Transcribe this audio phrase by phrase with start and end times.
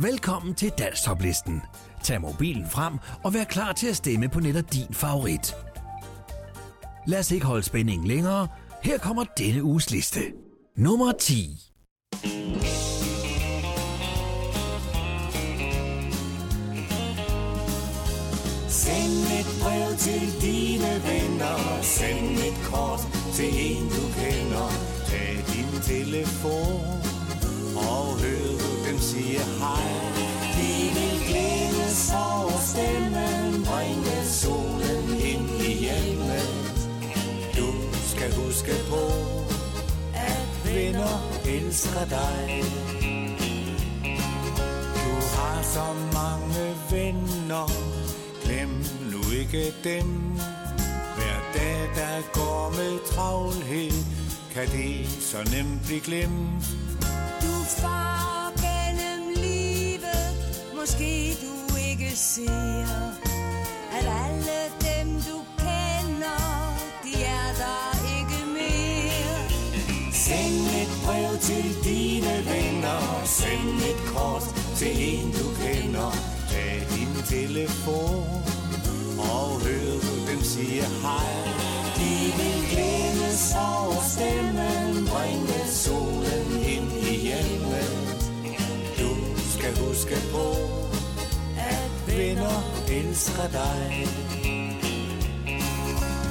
[0.00, 1.62] Velkommen til Danstoplisten.
[2.02, 5.56] Tag mobilen frem og vær klar til at stemme på netop din favorit.
[7.06, 8.48] Lad os ikke holde spændingen længere.
[8.82, 10.20] Her kommer denne uges liste.
[10.76, 11.60] Nummer 10.
[18.68, 23.00] Send et brev til dine venner Send et kort
[23.34, 24.70] til en du kender
[25.06, 27.02] Tag din telefon
[27.76, 28.67] Og hør
[28.98, 29.88] dem sige hej.
[30.56, 33.64] Vi vil glædes over stemmen.
[33.64, 36.48] Bringe solen ind i hjemmet
[37.56, 37.70] Du
[38.12, 39.02] skal huske på
[40.14, 42.64] At venner elsker dig.
[45.04, 47.70] Du har så mange venner.
[48.44, 50.06] Glem nu ikke dem.
[51.16, 53.92] Hver dag der går med travlhed
[54.52, 56.64] Kan det så nemt blive glemt.
[57.42, 58.47] Du far
[60.80, 63.12] Måske du ikke ser
[63.98, 66.40] At alle dem du kender
[67.04, 67.82] De er der
[68.18, 69.38] ikke mere.
[70.12, 73.24] Send et brev til dine venner.
[73.24, 74.42] Send et kort
[74.76, 76.10] til en du kender.
[76.50, 78.42] Tag din telefon
[79.18, 81.77] Og hør dem sige hej.
[92.98, 94.06] Elsker dig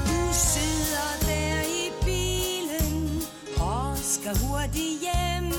[0.09, 3.21] Du sidder der i bilen
[3.59, 5.51] Og skal hurtigt hjem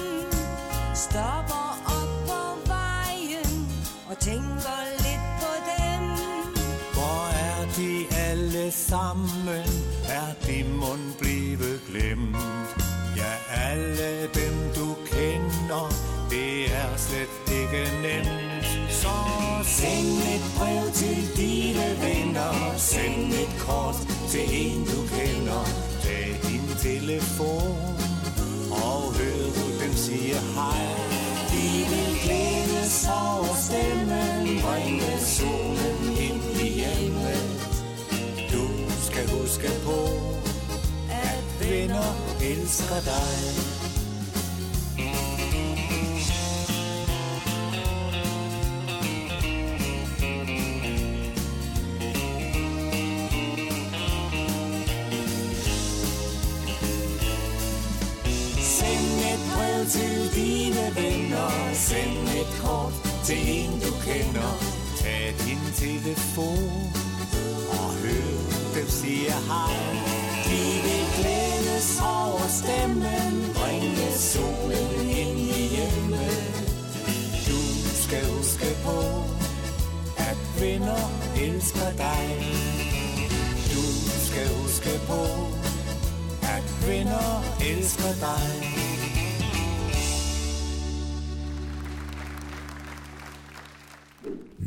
[0.95, 3.69] Stopper op på vejen
[4.11, 6.03] Og tænker lidt på dem
[6.95, 9.78] Hvor er de alle sammen?
[20.59, 23.99] Brev til dine venner, send et kort
[24.33, 25.65] til en du kender.
[26.03, 27.99] Tag din telefon
[28.71, 30.87] og hør du dem sige hej.
[31.53, 37.45] De vil glædes over stemmen, bringe solen ind i hjemmet.
[38.53, 38.65] Du
[39.09, 39.99] skal huske på,
[41.11, 42.09] at venner
[42.41, 43.78] elsker dig.
[59.99, 61.51] Til dine venner.
[61.89, 62.95] Send et kort
[63.27, 64.53] til en du kender.
[65.01, 66.93] Tag din telefon
[67.79, 68.37] Og hør
[68.75, 69.77] dem sige hej.
[70.49, 73.33] De vil glædes over stemmen.
[73.59, 74.91] Bringe solen
[75.23, 76.41] ind i hjemmet.
[77.49, 77.61] Du
[78.05, 78.99] skal huske på
[80.17, 81.05] At venner
[81.45, 82.27] elsker dig.
[83.73, 83.85] Du
[84.27, 85.23] skal huske på
[86.43, 88.78] at venner elsker dig.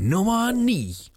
[0.01, 1.11] Nummer 9.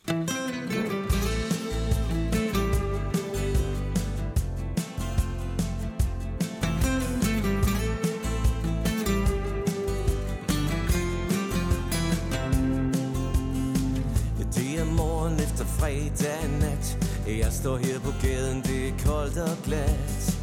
[15.79, 16.99] Fredag nat.
[17.27, 20.39] Jeg står her på gaden, det er koldt og glat.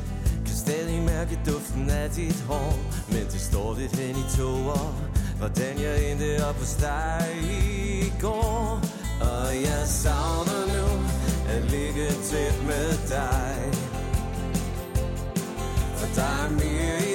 [0.46, 2.73] Kan stadig mærke duften af dit hår
[3.08, 5.12] Men det står lidt hen i tåger.
[5.38, 8.82] Hvordan jeg endte op hos dig i går
[9.22, 10.88] Og jeg savner nu
[11.54, 13.56] at ligge tæt med dig.
[15.98, 17.11] For der er mere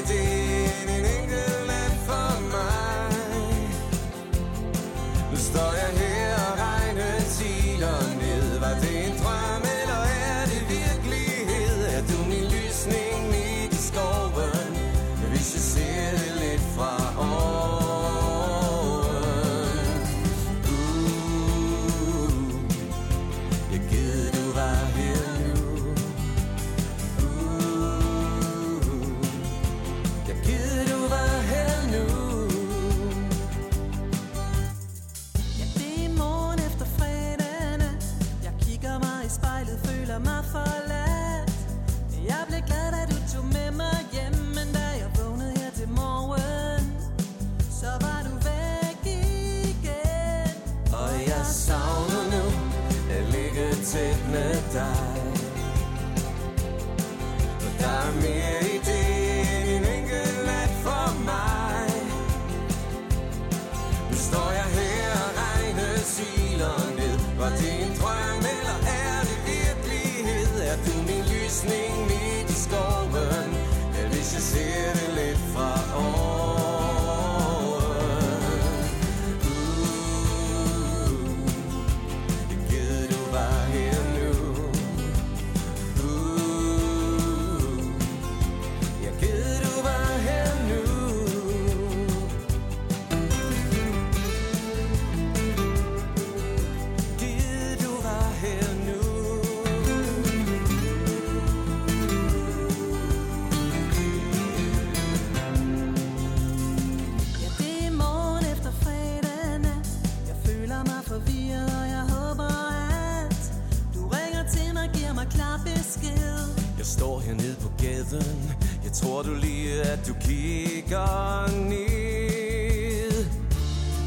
[116.98, 118.56] står hernede på gaden.
[118.84, 123.24] Jeg tror du lige, at du kigger ned.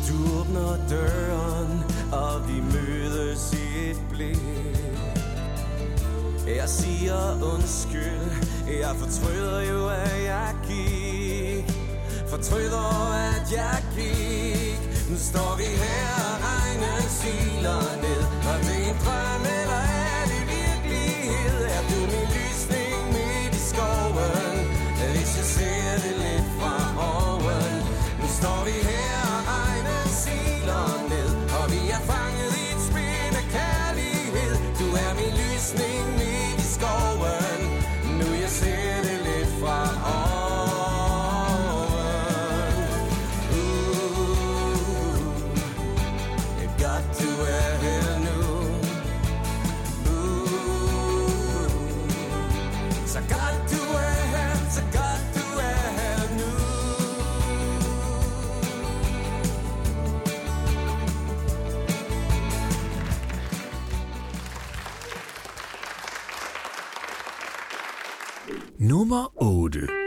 [0.08, 1.72] Du åbner døren,
[2.12, 4.38] og vi mødes i et blik.
[6.48, 7.20] Jeg siger
[7.54, 8.32] undskyld,
[8.82, 11.66] jeg fortryder jo, at jeg gik.
[12.30, 14.80] Fortryder, at jeg gik.
[15.10, 18.24] Nu står vi her, og regnen siler ned.
[18.50, 21.62] Og det er en drøm, eller er det virkelighed?
[21.76, 22.39] Er du min
[69.10, 69.99] Nummer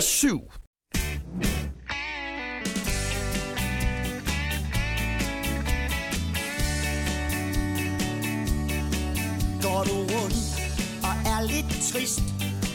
[0.00, 0.40] Nummer 7.
[9.62, 10.36] Går du rundt
[11.02, 12.22] og er lidt trist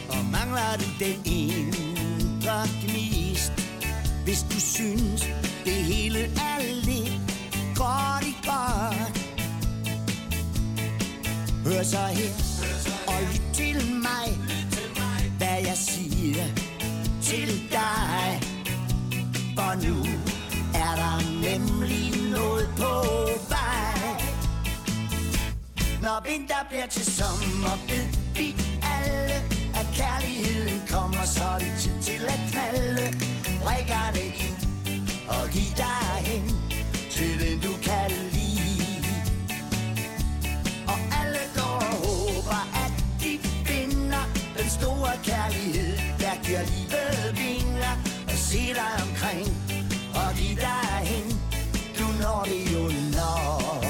[0.09, 3.51] Og mangler du den indre gnist
[4.23, 5.21] Hvis du synes
[5.65, 7.21] det hele er lidt
[7.75, 9.11] godt i godt
[11.65, 13.15] Hør så her Hør så her.
[13.15, 16.64] og lyt til mig, lyt til mig Hvad jeg siger
[17.25, 18.39] til dig.
[19.55, 19.97] For nu
[20.85, 21.17] er der
[21.47, 22.93] nemlig noget på
[23.53, 24.21] vej.
[26.01, 28.05] Når vinter bliver til sommer ved
[28.37, 28.55] vi
[28.95, 29.37] alle
[29.79, 33.05] At kærligheden kommer, så er det tid til at knalde.
[33.67, 34.59] Rækker det ind
[35.27, 36.45] og giv dig hen
[37.11, 39.03] til den du kan lide.
[40.87, 43.39] Og alle går og håber, at de
[43.69, 44.23] finder
[44.57, 46.04] den store kærlighed,
[46.47, 47.95] der livet vingler
[48.27, 49.47] Og se dig omkring.
[50.15, 51.27] Og give dig hen,
[51.99, 52.83] du når det jo
[53.19, 53.85] nok.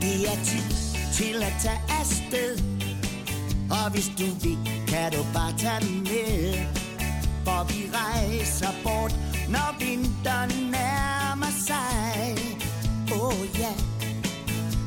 [0.00, 0.68] Det er tid
[1.14, 2.58] til at tage afsted.
[3.70, 6.54] Og hvis du vil, kan du bare tage med.
[7.44, 9.14] For vi rejser bort,
[9.48, 12.47] når vinteren nærmer sig.
[13.28, 13.76] Åh oh, ja yeah.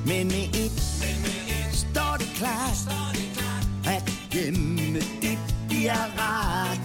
[0.06, 0.78] Men med et,
[1.74, 2.80] står det klart
[3.86, 6.80] At hjemme det bliver rart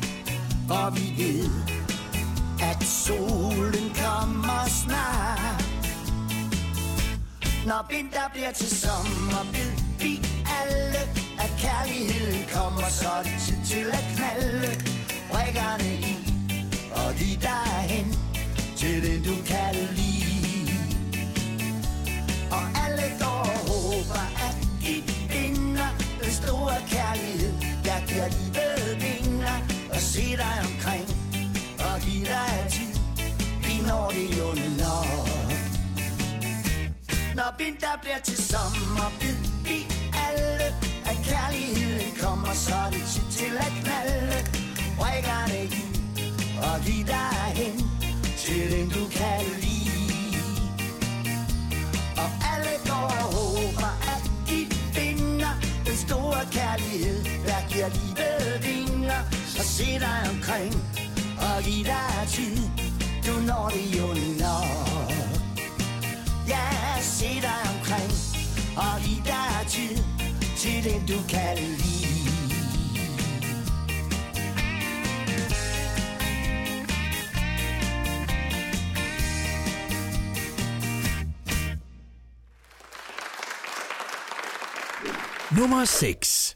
[0.71, 1.51] Og vi ved,
[2.63, 5.67] at solen kommer snart
[7.67, 10.21] når vinter bliver til sommer, ved vi
[10.61, 10.99] alle,
[11.39, 14.71] at kærligheden kommer, så er det tid til at knalde
[15.31, 16.17] brækkerne i
[16.95, 18.15] og de derhen
[18.77, 20.16] til den du kan lide.
[22.97, 24.95] Alle går og håber, at de
[25.33, 25.89] vinder
[26.23, 27.53] den store kærlighed,
[27.85, 29.57] der giver livet vinger
[29.91, 31.07] og se dig omkring
[31.79, 32.95] og give dig tid.
[33.65, 34.49] Vi når det jo
[34.83, 35.51] nok.
[37.35, 39.79] Når vinter bliver til sommer, ved vi
[40.27, 40.67] alle,
[41.11, 44.37] at kærligheden kommer, så det tid til at knalde
[45.01, 45.83] Rækkerne i
[46.63, 47.77] og give dig hen
[48.39, 49.86] til den du kan lide.
[52.57, 55.53] Alle går og håber, at de finder
[55.87, 60.75] den store kærlighed, der giver livet vinger Så se dig omkring
[61.39, 62.57] og giv dig tid.
[63.27, 64.07] Du når det jo
[64.45, 65.13] nok.
[66.49, 66.67] Ja,
[67.01, 68.13] se dig omkring
[68.77, 69.97] og giv dig tid
[70.57, 72.06] til den du kan lide.
[85.57, 86.56] Nummer 6.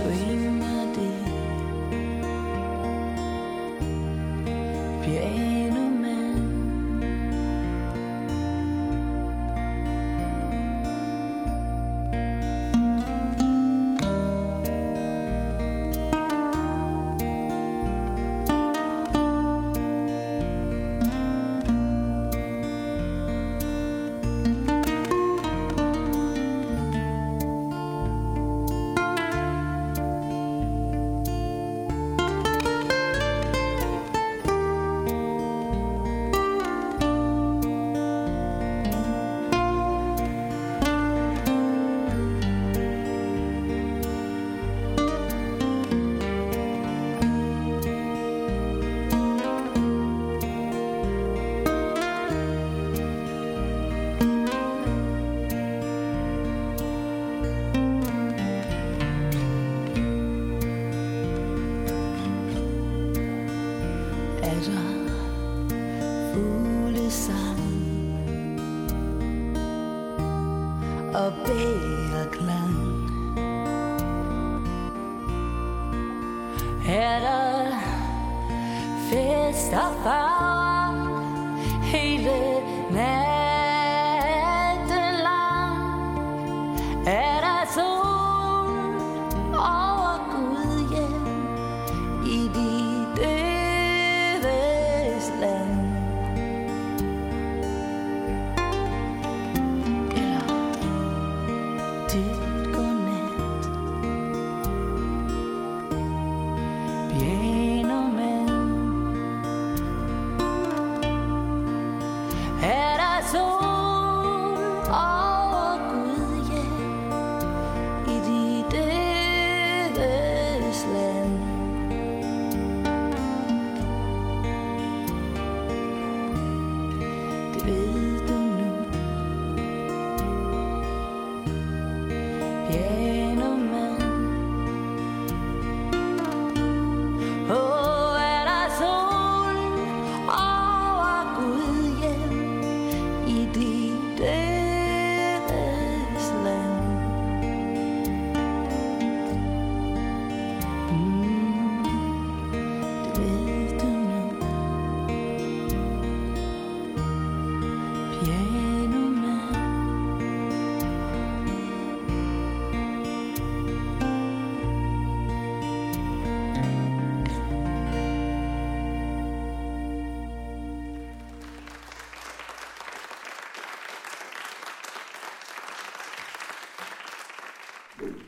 [0.00, 0.51] Og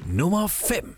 [0.06, 0.96] Nummer 5.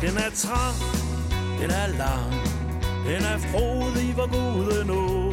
[0.00, 0.74] Den er trang,
[1.60, 2.32] den er lang,
[3.06, 5.32] den er frodig, hvor guden nå.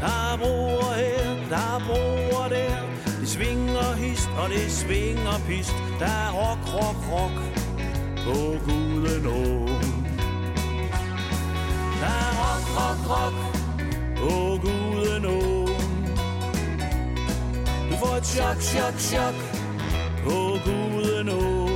[0.00, 2.76] Der er broer her, der er broer der,
[3.20, 5.74] det svinger hist, og det svinger pist.
[5.98, 7.61] Der er rock, rock, rock
[8.24, 9.66] på Gudenå.
[12.00, 13.34] Der er rock, rock, rock
[14.16, 15.66] på Gudenå.
[17.90, 19.34] Du får et chok, chok, chok
[20.24, 21.68] på Gudenå.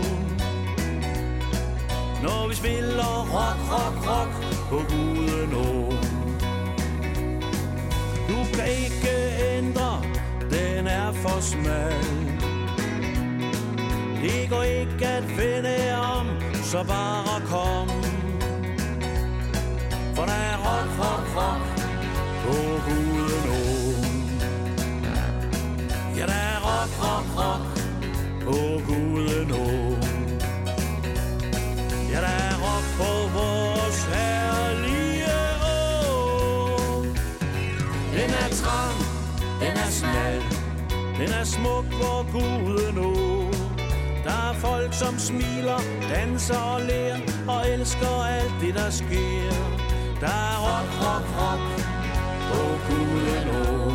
[2.23, 4.33] Når vi spiller rock, rock, rock
[4.71, 5.93] på Gudenå.
[8.29, 9.15] Du kan ikke
[9.57, 10.03] ændre,
[10.51, 12.27] den er for smal.
[14.23, 16.06] Det går ikke at finde om,
[16.67, 17.89] så bare kom.
[20.15, 21.63] For der er rock, rock, rock
[22.43, 23.63] på guden å.
[26.17, 27.65] Ja, der er rock, rock, rock
[28.45, 28.57] på
[28.89, 29.69] guden å.
[32.11, 37.05] Ja, der er rock på vores herlige å.
[38.17, 39.01] Den er trang,
[39.63, 40.45] den er smal,
[41.19, 43.36] den er smuk, på guden å
[44.87, 47.17] folk, som smiler, danser og ler,
[47.49, 49.51] og elsker alt det, der sker.
[50.21, 51.61] Der er rock, rock, rock
[52.51, 53.93] på Gudenå.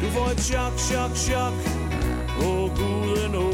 [0.00, 1.54] Du får et chok, chok, chok
[2.38, 3.50] på Gudenå.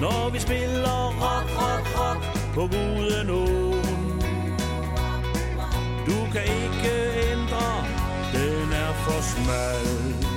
[0.00, 2.22] Når vi spiller rock, rock, rock
[2.54, 3.46] på Gudenå.
[6.06, 6.94] Du kan ikke
[7.32, 7.84] ændre,
[8.32, 10.27] den er for smal.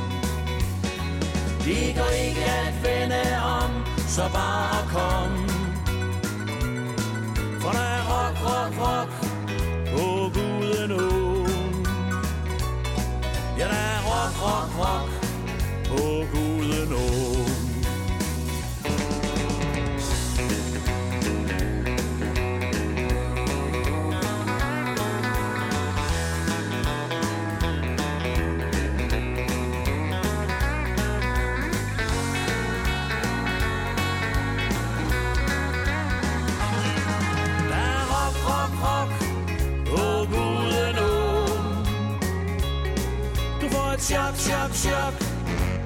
[1.65, 3.71] Det går ikke at vende om,
[4.07, 5.31] så bare kom.
[7.61, 9.11] For der er rock, rock, rock
[9.91, 10.91] på guden.
[13.57, 15.09] Ja, der er rock, rock, rock
[15.89, 16.60] på guden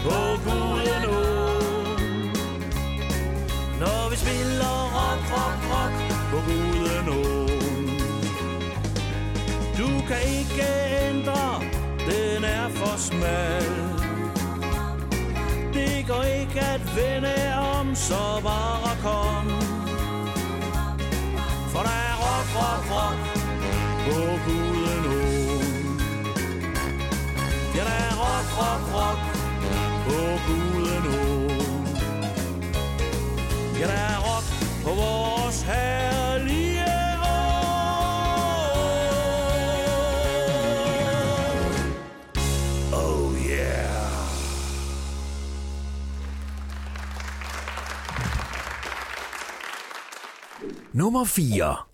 [0.05, 2.31] på guden åen.
[3.79, 5.95] Når vi spiller rock, rock, rock
[6.31, 7.85] på guden åen.
[9.79, 10.67] Du kan ikke
[11.07, 11.61] ændre,
[12.09, 13.71] den er for smal.
[15.73, 17.37] Det går ikke at vende
[17.77, 19.47] om, så bare kom.
[21.71, 23.21] For der er rock, rock, rock
[24.05, 26.01] på guden åen.
[27.75, 29.24] Ja, der er rock, rock, rock
[33.85, 34.45] skal der rock
[34.83, 36.85] på vores herlige
[37.21, 37.75] år.
[42.93, 43.99] Oh yeah.
[50.93, 51.84] Nummer 4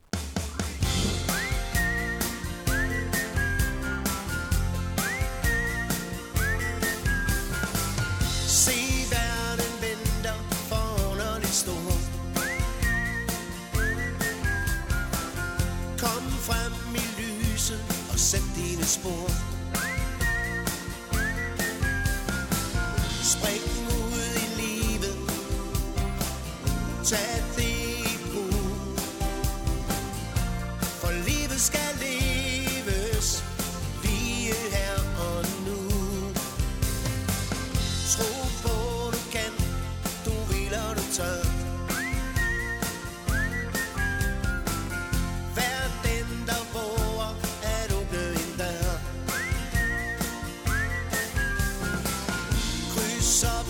[53.32, 53.61] sun.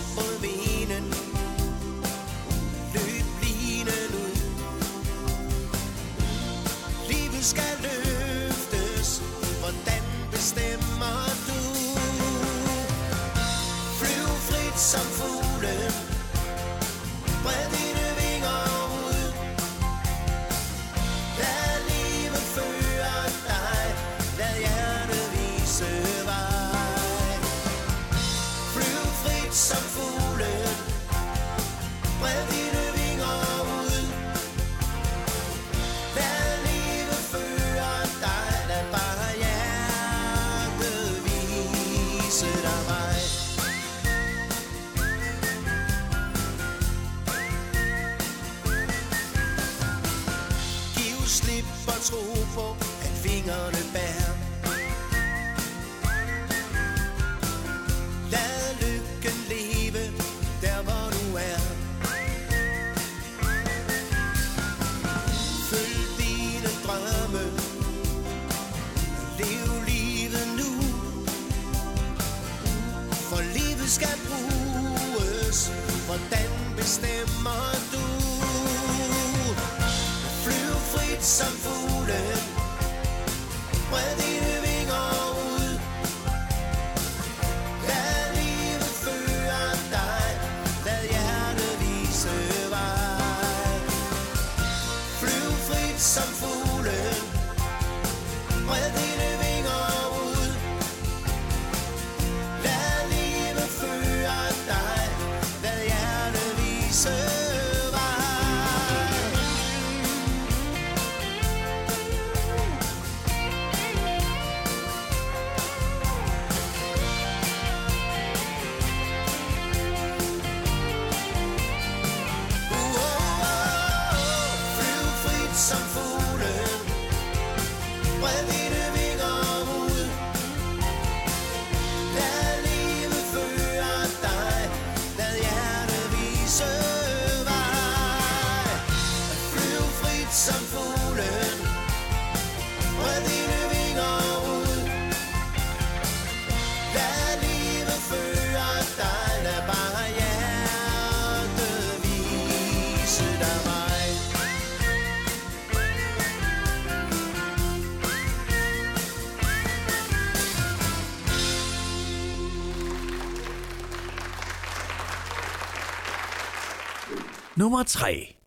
[167.61, 168.40] Nummer 3.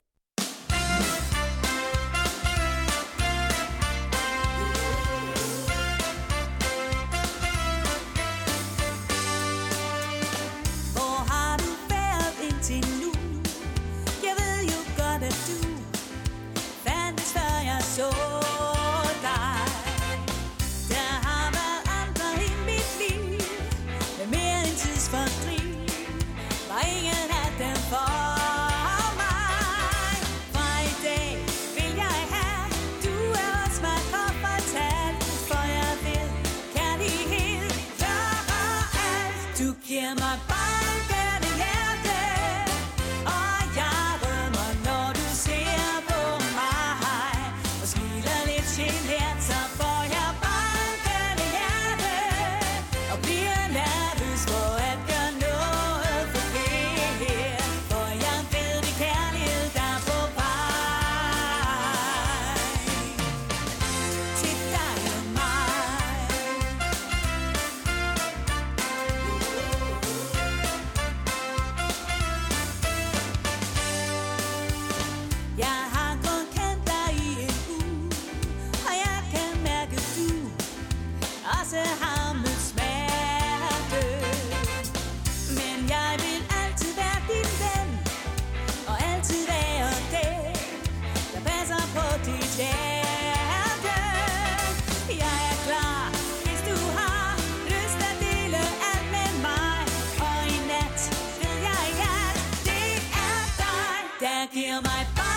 [104.52, 105.33] Kill my body.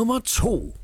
[0.00, 0.79] Nummer 2.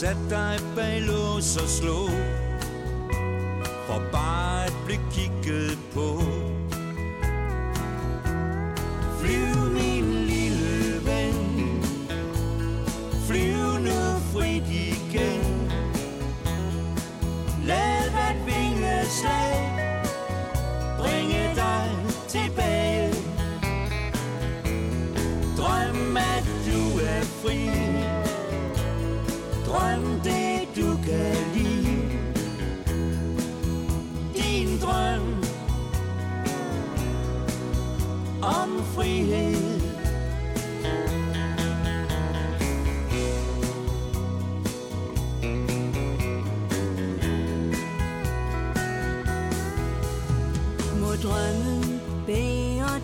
[0.00, 2.08] Sæt dig bag lås og slå.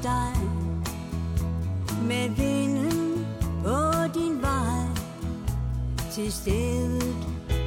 [0.06, 0.34] dig.
[2.08, 3.26] Med vinden
[3.64, 3.78] på
[4.14, 4.86] din vej.
[6.12, 7.14] Til stedet,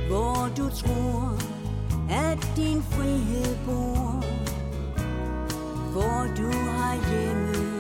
[0.08, 1.38] hvor du tror
[2.10, 4.24] At din frihed bor.
[5.92, 7.79] Hvor du har hjemme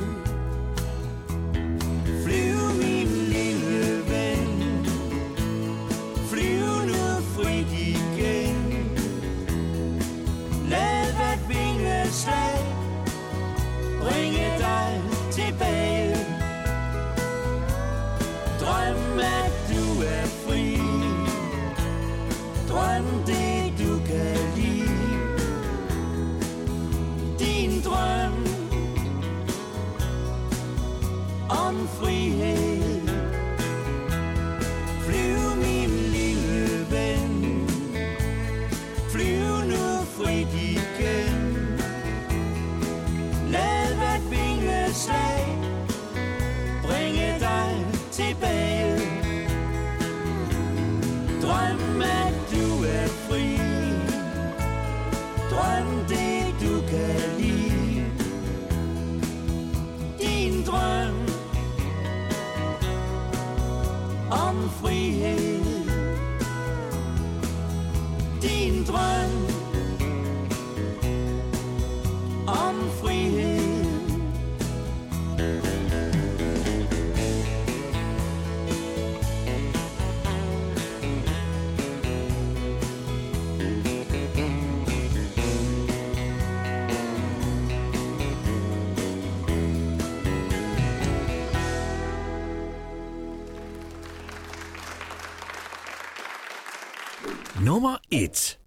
[97.79, 98.58] Nummer 1.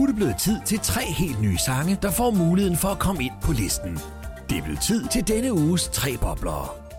[0.00, 2.98] Nu er det blevet tid til tre helt nye sange, der får muligheden for at
[2.98, 3.98] komme ind på listen.
[4.50, 6.89] Det er blevet tid til denne uges tre bobler.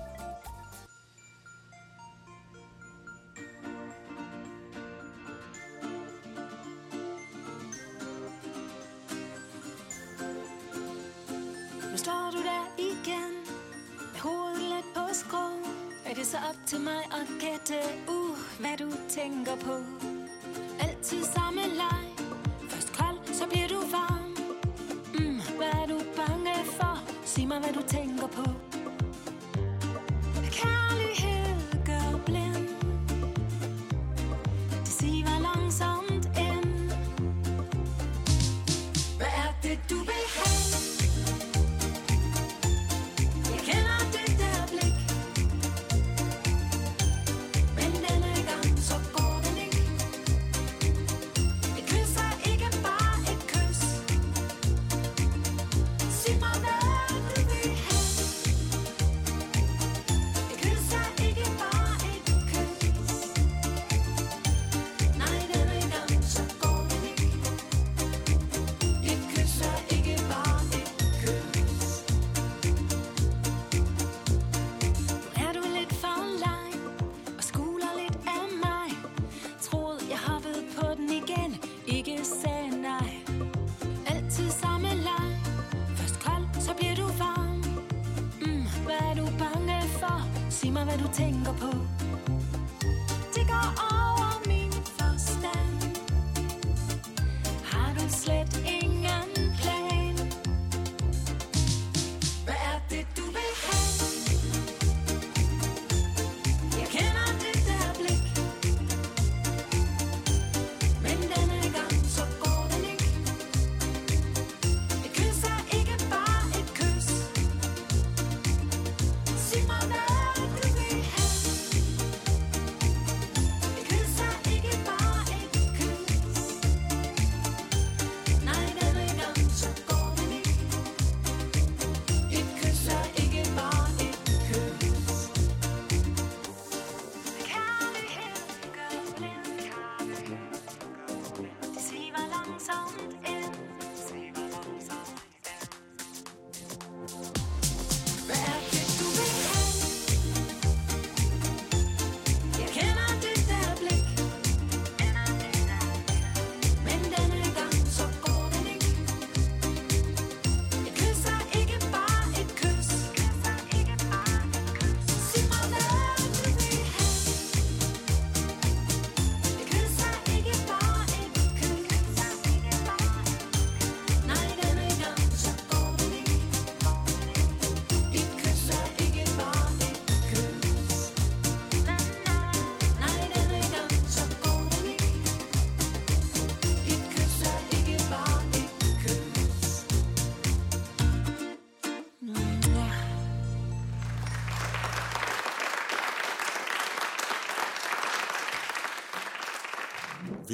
[91.21, 91.70] Singapore.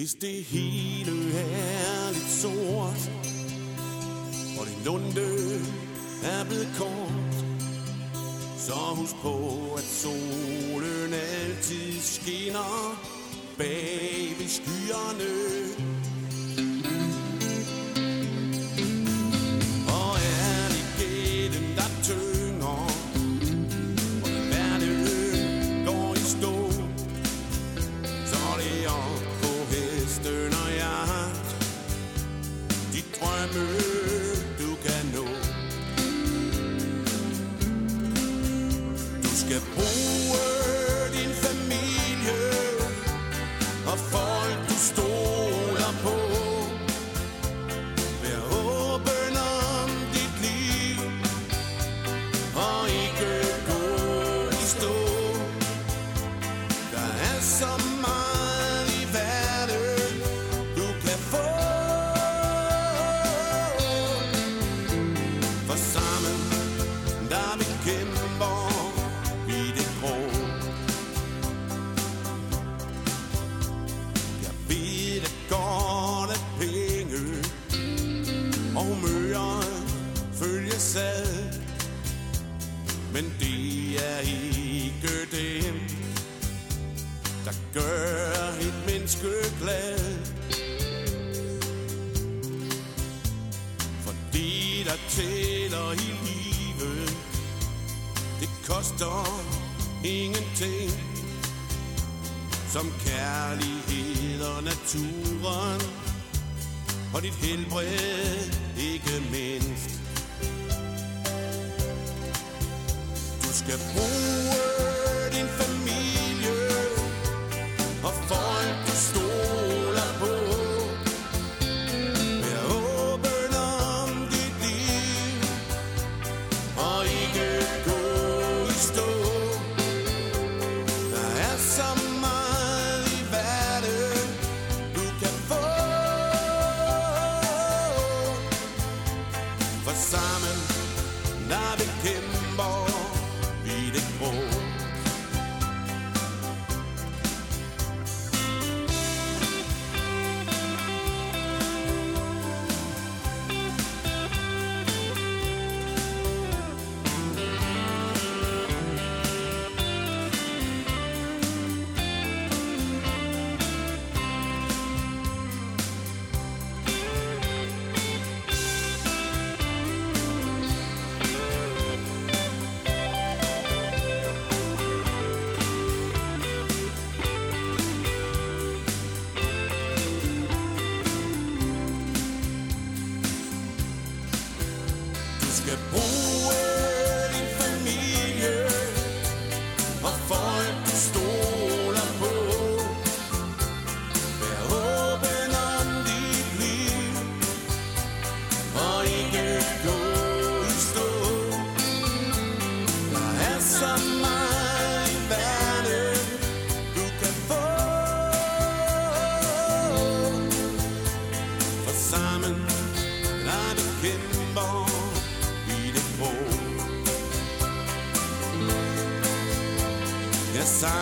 [0.08, 3.12] Hvis det hele er lidt sort
[4.60, 5.60] Og din lunde
[6.24, 7.36] er blevet kort
[8.58, 9.36] Så husk på,
[9.78, 13.01] at solen altid skinner
[13.58, 15.47] Bag ved skyerne.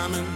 [0.07, 0.34] diamond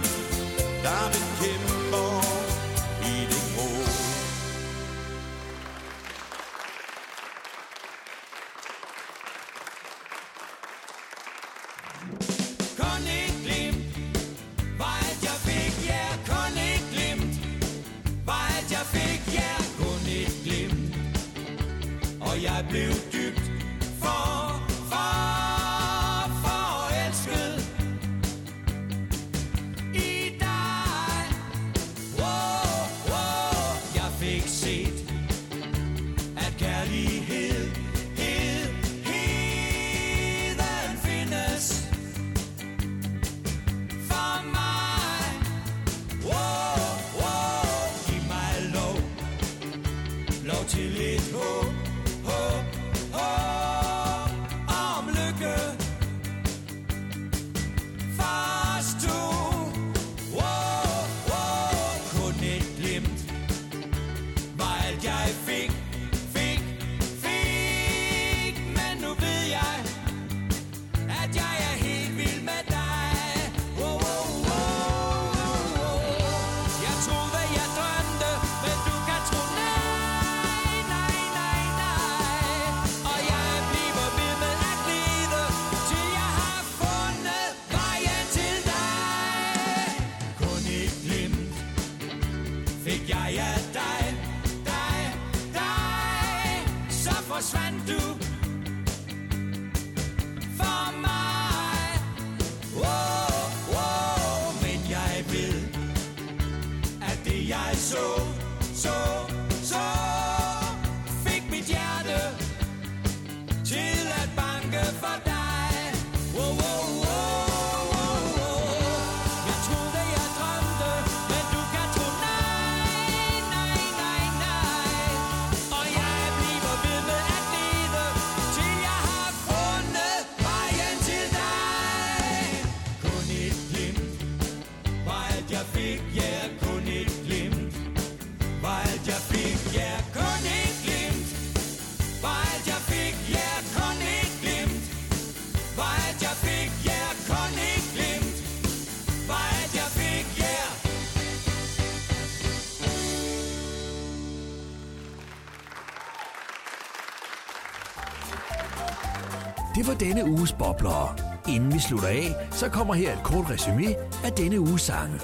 [159.99, 161.15] denne uges bobler.
[161.47, 165.19] Inden vi slutter af, så kommer her et kort resume af denne uges sange.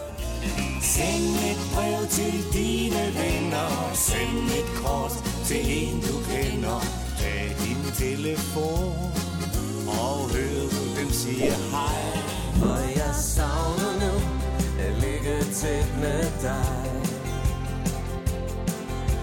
[0.82, 3.92] Send et brev til dine venner.
[3.94, 5.12] Send et kort
[5.46, 6.80] til en, du kender.
[7.20, 8.94] Tag din telefon
[9.88, 10.70] og hør
[11.00, 12.02] dem sige hej.
[12.60, 14.14] For jeg savner nu
[14.80, 16.92] at ligge tæt med dig.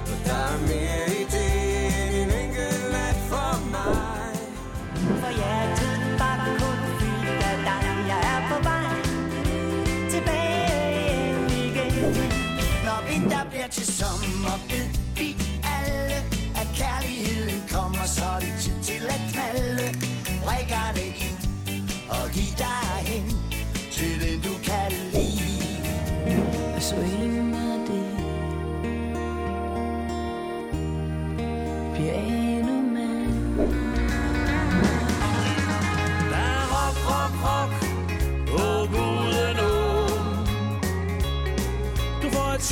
[0.07, 1.62] For der er mere i det
[5.35, 5.82] For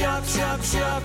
[0.00, 1.02] Du får et chok,